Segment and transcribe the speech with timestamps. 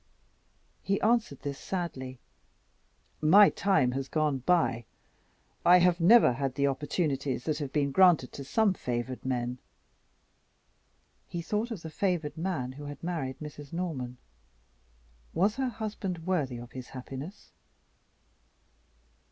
[0.81, 2.17] He answered this sadly.
[3.21, 4.85] "My time has gone by.
[5.63, 9.59] I have never had the opportunities that have been granted to some favored men."
[11.27, 13.71] He thought of the favored man who had married Mrs.
[13.73, 14.17] Norman.
[15.35, 17.51] Was her husband worthy of his happiness?